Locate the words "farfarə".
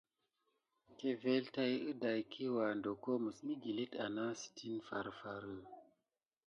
4.87-5.55